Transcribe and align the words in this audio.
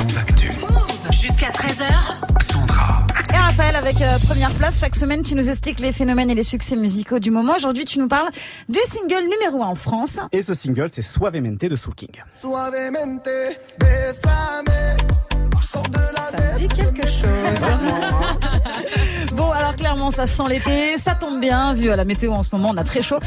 Move 0.00 0.18
Actu. 0.18 0.48
Jusqu'à 1.12 1.48
13h. 1.48 2.42
Sandra. 2.42 3.06
Et 3.32 3.36
Raphaël, 3.36 3.76
avec 3.76 4.00
euh, 4.00 4.16
première 4.26 4.52
place, 4.54 4.80
chaque 4.80 4.96
semaine, 4.96 5.22
tu 5.22 5.34
nous 5.34 5.48
expliques 5.50 5.78
les 5.80 5.92
phénomènes 5.92 6.30
et 6.30 6.34
les 6.34 6.42
succès 6.42 6.74
musicaux 6.76 7.18
du 7.18 7.30
moment. 7.30 7.54
Aujourd'hui, 7.56 7.84
tu 7.84 7.98
nous 7.98 8.08
parles 8.08 8.30
du 8.68 8.78
single 8.84 9.24
numéro 9.24 9.62
1 9.62 9.66
en 9.66 9.74
France. 9.74 10.20
Et 10.32 10.42
ce 10.42 10.54
single, 10.54 10.88
c'est 10.90 11.02
Suavemente 11.02 11.60
de 11.60 11.76
Soul 11.76 11.94
King. 11.94 12.10
Suavemente, 12.40 13.28
besame. 13.78 14.64
Sors 15.60 15.82
de 15.82 15.98
la 15.98 16.20
Ça 16.20 16.36
me 16.38 16.56
dit 16.56 16.68
quelque 16.68 17.06
chose. 17.06 17.39
Ça 20.10 20.26
sent 20.26 20.42
l'été, 20.48 20.98
ça 20.98 21.14
tombe 21.14 21.40
bien, 21.40 21.74
vu 21.74 21.90
à 21.90 21.96
la 21.96 22.04
météo 22.04 22.32
en 22.32 22.42
ce 22.42 22.48
moment, 22.52 22.70
on 22.72 22.76
a 22.76 22.84
très 22.84 23.02
chaud. 23.02 23.18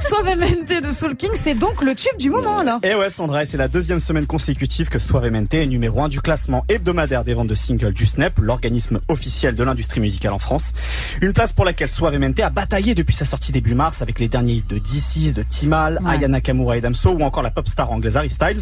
Suavemente 0.00 0.82
de 0.84 0.90
Soul 0.90 1.16
King, 1.16 1.30
c'est 1.34 1.54
donc 1.54 1.82
le 1.82 1.94
tube 1.94 2.16
du 2.18 2.30
moment, 2.30 2.58
alors. 2.58 2.80
Et 2.82 2.94
ouais, 2.94 3.10
Sandra, 3.10 3.44
c'est 3.44 3.56
la 3.56 3.68
deuxième 3.68 4.00
semaine 4.00 4.26
consécutive 4.26 4.88
que 4.88 4.98
Suavemente 4.98 5.54
est 5.54 5.66
numéro 5.66 6.02
1 6.02 6.08
du 6.08 6.20
classement 6.20 6.64
hebdomadaire 6.68 7.24
des 7.24 7.34
ventes 7.34 7.48
de 7.48 7.54
singles 7.54 7.92
du 7.92 8.06
SNEP, 8.06 8.38
l'organisme 8.40 9.00
officiel 9.08 9.54
de 9.54 9.62
l'industrie 9.62 10.00
musicale 10.00 10.32
en 10.32 10.38
France. 10.38 10.72
Une 11.20 11.32
place 11.32 11.52
pour 11.52 11.64
laquelle 11.64 11.88
Suavemente 11.88 12.40
a 12.40 12.50
bataillé 12.50 12.94
depuis 12.94 13.14
sa 13.14 13.24
sortie 13.24 13.52
début 13.52 13.74
mars 13.74 14.02
avec 14.02 14.18
les 14.18 14.28
derniers 14.28 14.54
hits 14.54 14.64
de 14.68 14.78
D6, 14.78 15.32
de 15.34 15.42
Timal, 15.42 15.98
Ouais. 16.02 16.12
Aya 16.16 16.28
Nakamura 16.28 16.76
et 16.76 16.80
Damso 16.80 17.10
ou 17.10 17.22
encore 17.22 17.42
la 17.42 17.50
pop 17.50 17.68
star 17.68 17.90
anglaise 17.92 18.16
Harry 18.16 18.30
Styles. 18.30 18.60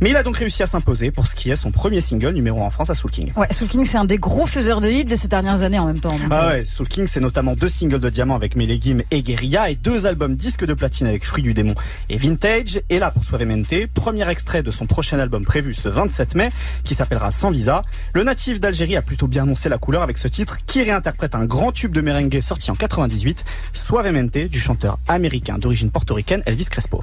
Mais 0.00 0.10
il 0.10 0.16
a 0.16 0.22
donc 0.22 0.36
réussi 0.36 0.62
à 0.62 0.66
s'imposer 0.66 1.10
pour 1.10 1.26
ce 1.26 1.34
qui 1.34 1.50
est 1.50 1.56
son 1.56 1.70
premier 1.70 2.00
single 2.00 2.30
numéro 2.32 2.62
1 2.62 2.66
en 2.66 2.70
France 2.70 2.90
à 2.90 2.94
Soul 2.94 3.10
King. 3.10 3.32
Ouais, 3.36 3.46
Soul 3.50 3.68
King, 3.68 3.84
c'est 3.84 3.98
un 3.98 4.04
des 4.04 4.16
gros 4.18 4.46
faiseurs 4.46 4.80
de 4.80 4.88
hits 4.88 5.04
de 5.04 5.16
ces 5.16 5.28
dernières 5.28 5.62
années 5.62 5.78
en 5.78 5.86
même 5.86 6.00
temps. 6.00 6.08
donc, 6.10 6.20
Ah 6.30 6.48
ouais, 6.48 6.64
Soul 6.64 6.88
King, 6.88 7.06
c'est 7.06 7.17
notamment 7.20 7.54
deux 7.54 7.68
singles 7.68 8.00
de 8.00 8.10
diamant 8.10 8.34
avec 8.34 8.56
Melegim 8.56 8.98
et 9.10 9.22
Guerilla 9.22 9.70
et 9.70 9.74
deux 9.74 10.06
albums 10.06 10.36
disques 10.36 10.64
de 10.64 10.74
platine 10.74 11.06
avec 11.06 11.24
Fruits 11.24 11.42
du 11.42 11.54
démon 11.54 11.74
et 12.08 12.16
Vintage. 12.16 12.80
Et 12.90 12.98
là, 12.98 13.10
pour 13.10 13.24
Suavemente, 13.24 13.74
premier 13.94 14.28
extrait 14.28 14.62
de 14.62 14.70
son 14.70 14.86
prochain 14.86 15.18
album 15.18 15.44
prévu 15.44 15.74
ce 15.74 15.88
27 15.88 16.34
mai, 16.34 16.50
qui 16.84 16.94
s'appellera 16.94 17.30
Sans 17.30 17.50
Visa. 17.50 17.82
Le 18.14 18.24
natif 18.24 18.60
d'Algérie 18.60 18.96
a 18.96 19.02
plutôt 19.02 19.26
bien 19.26 19.42
annoncé 19.44 19.68
la 19.68 19.78
couleur 19.78 20.02
avec 20.02 20.18
ce 20.18 20.28
titre 20.28 20.58
qui 20.66 20.82
réinterprète 20.82 21.34
un 21.34 21.44
grand 21.44 21.72
tube 21.72 21.92
de 21.92 22.00
merengue 22.00 22.40
sorti 22.40 22.70
en 22.70 22.74
98, 22.74 23.44
Suavemente, 23.72 24.36
du 24.38 24.58
chanteur 24.60 24.98
américain 25.08 25.58
d'origine 25.58 25.90
portoricaine 25.90 26.42
Elvis 26.46 26.66
Crespo. 26.70 27.02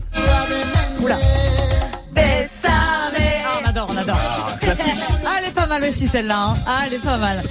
Oula. 1.02 1.20
Ah, 2.68 3.60
on 3.64 3.70
adore, 3.70 3.88
on 3.92 3.98
adore. 3.98 4.18
Ah, 4.18 5.38
elle 5.40 5.50
est 5.50 5.54
pas 5.54 5.68
mal 5.68 5.84
aussi 5.84 6.08
celle-là. 6.08 6.38
hein. 6.50 6.56
Ah, 6.66 6.84
elle 6.88 6.94
est 6.96 7.00
pas 7.04 7.18
mal. 7.18 7.44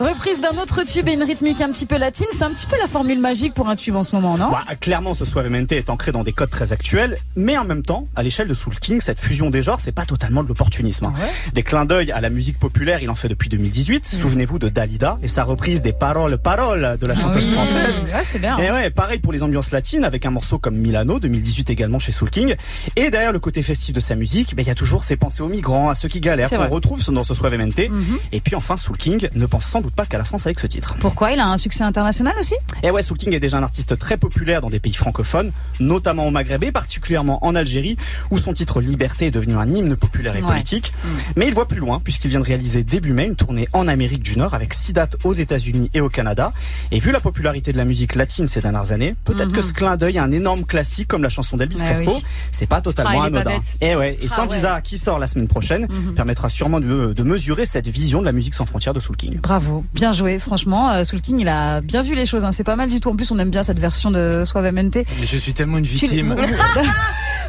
Reprise 0.00 0.40
d'un 0.40 0.56
autre 0.62 0.84
tube 0.84 1.08
et 1.08 1.12
une 1.14 1.22
rythmique 1.24 1.60
un 1.60 1.72
petit 1.72 1.84
peu 1.86 1.98
latine. 1.98 2.26
C'est 2.30 2.44
un 2.44 2.50
petit 2.50 2.66
peu 2.66 2.76
la 2.80 2.86
formule 2.86 3.18
magique 3.18 3.52
pour 3.54 3.68
un 3.68 3.74
tube 3.76 3.96
en 3.96 4.02
ce 4.04 4.12
moment, 4.12 4.38
non? 4.38 4.48
Bah, 4.50 4.62
clairement, 4.80 5.12
ce 5.14 5.24
Suavemente 5.24 5.72
est 5.72 5.90
ancré 5.90 6.12
dans 6.12 6.22
des 6.22 6.32
codes 6.32 6.50
très 6.50 6.72
actuels, 6.72 7.16
mais 7.34 7.58
en 7.58 7.64
même 7.64 7.82
temps, 7.82 8.04
à 8.14 8.22
l'échelle 8.22 8.46
de 8.48 8.54
Soul 8.54 8.74
King, 8.78 9.00
cette 9.00 9.18
fusion 9.18 9.50
des 9.50 9.60
genres, 9.62 9.80
c'est 9.80 9.90
pas 9.92 10.04
totalement 10.06 10.42
de 10.44 10.48
l'opportunisme. 10.48 11.06
hein. 11.06 11.12
Ah 11.16 11.20
ouais? 11.22 11.30
Des 11.52 11.62
clins 11.64 11.84
d'œil 11.84 12.12
à 12.12 12.20
la 12.20 12.30
musique 12.30 12.58
populaire, 12.58 13.02
il 13.02 13.10
en 13.10 13.14
fait 13.16 13.28
depuis 13.28 13.48
2018. 13.48 14.06
Souvenez-vous 14.06 14.58
de 14.60 14.68
Dalida 14.68 15.18
et 15.22 15.28
sa 15.28 15.42
reprise 15.44 15.82
des 15.82 15.92
paroles 15.92 16.38
paroles 16.38 16.96
de 17.00 17.06
la 17.06 17.14
chanteuse 17.16 17.44
Ah 17.48 17.48
Oui. 17.48 17.52
française. 17.54 17.96
Ouais, 18.04 18.22
c'était 18.24 18.38
bien. 18.38 18.56
Et 18.58 18.70
ouais, 18.70 18.90
pareil 18.90 19.18
pour 19.18 19.32
les 19.32 19.42
ambiances 19.42 19.72
latines 19.72 20.04
avec 20.04 20.24
un 20.26 20.30
morceau 20.30 20.58
comme 20.58 20.76
Milano 20.76 21.18
2018 21.18 21.70
également 21.70 21.98
chez 21.98 22.12
Soul 22.12 22.30
King. 22.30 22.54
Et 22.94 23.10
derrière 23.10 23.32
le 23.32 23.40
côté 23.40 23.62
festif 23.62 23.94
de 23.94 24.00
sa 24.00 24.14
musique, 24.14 24.54
ben, 24.54 24.62
il 24.62 24.68
y 24.68 24.70
a 24.70 24.74
toujours 24.76 25.02
ces 25.02 25.16
pensées 25.16 25.42
aux 25.42 25.48
migrants, 25.48 25.88
à 25.90 25.94
ceux 25.96 26.08
qui 26.08 26.20
galèrent 26.20 26.48
qu'on 26.48 26.68
retrouve 26.68 27.04
dans 27.10 27.24
ce 27.24 27.34
Suavemente. 27.34 27.78
Mhm. 27.78 28.18
Et 28.32 28.40
puis 28.40 28.54
enfin, 28.54 28.76
Soul 28.76 28.96
King 28.96 29.28
ne 29.34 29.46
pense 29.46 29.64
sans 29.66 29.80
doute 29.80 29.87
pas 29.90 30.06
qu'à 30.06 30.18
la 30.18 30.24
France 30.24 30.46
avec 30.46 30.58
ce 30.60 30.66
titre. 30.66 30.96
Pourquoi? 31.00 31.32
Il 31.32 31.40
a 31.40 31.46
un 31.46 31.58
succès 31.58 31.84
international 31.84 32.34
aussi? 32.38 32.54
Et 32.82 32.90
ouais, 32.90 33.02
Soul 33.02 33.18
King 33.18 33.32
est 33.34 33.40
déjà 33.40 33.56
un 33.58 33.62
artiste 33.62 33.98
très 33.98 34.16
populaire 34.16 34.60
dans 34.60 34.70
des 34.70 34.80
pays 34.80 34.92
francophones, 34.94 35.52
notamment 35.80 36.26
au 36.26 36.30
Maghreb 36.30 36.64
et 36.64 36.72
particulièrement 36.72 37.44
en 37.44 37.54
Algérie, 37.54 37.96
où 38.30 38.38
son 38.38 38.52
titre 38.52 38.80
Liberté 38.80 39.26
est 39.26 39.30
devenu 39.30 39.54
un 39.56 39.66
hymne 39.66 39.96
populaire 39.96 40.36
et 40.36 40.42
Ouais. 40.42 40.46
politique. 40.48 40.92
Mais 41.36 41.46
il 41.48 41.54
voit 41.54 41.68
plus 41.68 41.80
loin, 41.80 41.98
puisqu'il 42.00 42.28
vient 42.30 42.40
de 42.40 42.44
réaliser 42.44 42.84
début 42.84 43.12
mai 43.12 43.26
une 43.26 43.36
tournée 43.36 43.68
en 43.72 43.88
Amérique 43.88 44.22
du 44.22 44.36
Nord 44.38 44.54
avec 44.54 44.74
six 44.74 44.92
dates 44.92 45.16
aux 45.24 45.32
États-Unis 45.32 45.90
et 45.94 46.00
au 46.00 46.08
Canada. 46.08 46.52
Et 46.90 46.98
vu 46.98 47.10
la 47.12 47.20
popularité 47.20 47.72
de 47.72 47.76
la 47.76 47.84
musique 47.84 48.14
latine 48.14 48.46
ces 48.46 48.60
dernières 48.60 48.92
années, 48.92 49.12
peut-être 49.24 49.52
que 49.52 49.62
ce 49.62 49.72
clin 49.72 49.96
d'œil 49.96 50.18
à 50.18 50.22
un 50.24 50.30
énorme 50.32 50.64
classique 50.64 51.08
comme 51.08 51.22
la 51.22 51.28
chanson 51.28 51.56
d'Elvis 51.56 51.78
Ouais, 51.80 51.86
Crespo, 51.86 52.12
oui. 52.14 52.24
c'est 52.50 52.66
pas 52.66 52.80
totalement 52.80 53.22
Ah, 53.22 53.26
anodin. 53.26 53.58
Et 53.80 53.94
ouais, 53.96 54.14
et 54.20 54.26
Ah, 54.30 54.34
sans 54.34 54.46
ouais. 54.46 54.54
visa 54.56 54.80
qui 54.80 54.98
sort 54.98 55.18
la 55.18 55.26
semaine 55.26 55.48
prochaine, 55.48 55.86
permettra 56.16 56.48
sûrement 56.48 56.80
de, 56.80 57.12
de 57.14 57.22
mesurer 57.22 57.64
cette 57.64 57.88
vision 57.88 58.20
de 58.20 58.26
la 58.26 58.32
musique 58.32 58.54
sans 58.54 58.66
frontières 58.66 58.94
de 58.94 59.00
Soul 59.00 59.16
King. 59.16 59.38
Bravo, 59.40 59.77
bien 59.94 60.12
joué. 60.12 60.38
Franchement, 60.38 60.90
euh, 60.90 61.04
Soul 61.04 61.20
King, 61.20 61.40
il 61.40 61.48
a 61.48 61.80
bien 61.80 62.02
vu 62.02 62.14
les 62.14 62.26
choses. 62.26 62.44
hein. 62.44 62.52
C'est 62.52 62.64
pas 62.64 62.76
mal 62.76 62.90
du 62.90 63.00
tout. 63.00 63.10
En 63.10 63.16
plus, 63.16 63.30
on 63.30 63.38
aime 63.38 63.50
bien 63.50 63.62
cette 63.62 63.78
version 63.78 64.10
de 64.10 64.44
Suavemente. 64.46 64.94
Mais 64.96 65.26
je 65.26 65.36
suis 65.36 65.54
tellement 65.54 65.78
une 65.78 65.84
victime. 65.84 66.34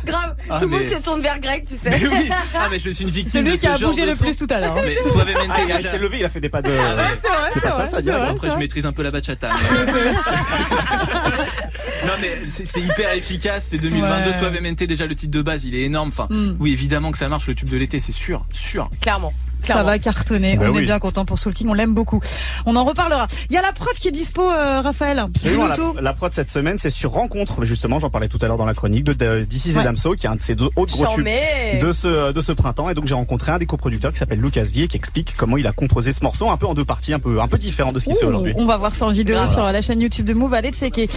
Grave, 0.06 0.34
Ah, 0.50 0.60
tout 0.60 0.70
le 0.70 0.78
monde 0.78 0.86
se 0.86 0.96
tourne 0.96 1.22
vers 1.22 1.42
Greg, 1.42 1.66
tu 1.68 1.76
sais. 1.76 1.90
Mais 1.90 2.08
oui. 2.08 2.30
Ah 2.56 2.68
mais 2.72 2.80
je 2.80 2.90
suis 2.90 3.04
une 3.04 3.10
victime 3.10 3.32
Celui 3.46 3.52
de 3.52 3.58
qui 3.58 3.68
a 3.68 3.78
bougé 3.78 4.06
le 4.06 4.16
son. 4.16 4.24
plus 4.24 4.38
tout 4.38 4.48
à 4.50 4.60
l'heure. 4.62 4.74
Mais 4.86 4.96
Suavemente, 5.10 5.36
Ah, 5.50 5.60
il 5.68 5.76
déjà. 5.76 5.92
s'est 5.92 5.98
levé, 5.98 6.20
il 6.20 6.26
a 6.26 6.30
fait 6.30 6.40
des 6.40 6.48
pas 6.48 6.62
de, 6.62 6.70
C'est 6.70 6.78
vrai, 6.78 7.04
de 7.04 7.10
c'est 7.56 7.62
pas 7.62 7.70
vrai, 7.76 7.88
ça, 7.88 7.98
c'est 7.98 8.04
direct. 8.04 8.22
vrai. 8.24 8.32
Après, 8.32 8.50
je 8.52 8.58
maîtrise 8.58 8.86
un 8.86 8.94
peu 8.94 9.04
la 9.04 9.12
bachata. 9.12 9.50
mais- 9.60 10.14
non, 12.08 12.14
mais 12.22 12.32
c'est 12.50 12.80
hyper 12.80 13.12
efficace. 13.14 13.68
C'est 13.70 13.78
2022. 13.78 14.30
Ouais. 14.32 14.38
Suavemente, 14.38 14.84
déjà, 14.84 15.06
le 15.06 15.16
titre 15.16 15.34
de 15.34 15.42
base, 15.42 15.66
il 15.66 15.76
est 15.76 15.82
énorme. 15.82 16.10
Enfin, 16.10 16.28
Mm. 16.30 16.56
oui, 16.60 16.72
évidemment 16.72 17.12
que 17.12 17.18
ça 17.18 17.28
marche. 17.28 17.48
Le 17.48 17.56
tube 17.56 17.70
de 17.70 17.76
l'été, 17.78 18.00
c'est 18.00 18.12
sûr, 18.14 18.46
sûr. 18.52 18.90
Clairement. 19.02 19.34
Ça 19.74 19.84
va 19.84 20.00
cartonner. 20.00 20.58
Bah 20.58 20.66
on 20.72 20.78
est 20.78 20.82
bien 20.82 21.00
content 21.00 21.26
pour 21.26 21.40
Soul 21.40 21.54
King. 21.54 21.68
On 21.70 21.74
l'aime 21.74 21.94
beaucoup. 21.94 22.20
On 22.66 22.76
en 22.76 22.84
reparlera. 22.84 23.28
Il 23.50 23.56
y 23.56 23.58
a 23.58 23.62
la 23.62 23.72
prod 23.72 23.94
qui 23.94 24.08
est 24.08 24.12
dispo, 24.12 24.42
euh, 24.42 24.82
Raphaël. 24.82 25.20
Absolument, 25.20 25.68
la, 25.68 26.02
la 26.02 26.14
prod 26.14 26.32
cette 26.34 26.50
semaine, 26.50 26.78
c'est 26.78 26.90
sur 26.90 27.12
Rencontre. 27.12 27.64
Justement, 27.66 28.00
j'en 28.00 28.10
parlais 28.10 28.28
tout 28.28 28.38
à 28.42 28.48
l'heure 28.48 28.58
dans 28.58 28.66
la 28.66 28.74
chronique 28.74 29.04
de, 29.06 29.14
Ouais. 29.20 29.82
et 29.82 29.84
Damso, 29.84 30.14
qui 30.16 30.26
est 30.26 30.30
un 30.30 30.36
de 30.36 30.42
ces 30.42 30.56
deux 30.56 30.70
autres 30.76 30.94
gros 30.96 31.08
tubes 31.16 31.26
de 31.82 31.92
ce, 31.92 32.32
de 32.32 32.42
ce 32.42 32.52
printemps. 32.52 32.90
Et 32.90 32.94
donc, 32.94 33.06
j'ai 33.08 33.14
rencontré 33.14 33.52
un 33.52 33.58
des 33.60 33.66
coproducteurs 33.66 34.12
qui 34.12 34.18
s'appelle 34.18 34.40
Lucas 34.40 34.64
Vie 34.64 34.84
et 34.84 34.88
qui 34.88 34.98
explique 34.98 35.36
comment 35.38 35.58
il 35.58 35.68
a 35.68 35.72
composé 35.72 36.12
ce 36.12 36.24
morceau 36.24 36.50
un 36.50 36.58
peu 36.58 36.66
en 36.68 36.74
deux 36.74 36.86
parties, 36.86 37.14
un 37.14 37.20
peu, 37.20 37.40
un 37.42 37.48
peu 37.48 37.58
différent 37.58 37.92
de 37.92 38.00
ce 38.00 38.06
qui 38.10 38.14
se 38.16 38.20
fait 38.20 38.26
aujourd'hui. 38.26 38.54
on 38.58 38.66
va 38.66 38.78
voir 38.78 38.96
ça 38.96 39.06
en 39.06 39.12
vidéo 39.12 39.46
sur 39.46 39.64
la 39.64 39.82
chaîne 39.82 40.02
YouTube 40.02 40.26
de 40.26 40.34
Move. 40.34 40.54
Allez 40.54 40.72
checker. 40.72 41.08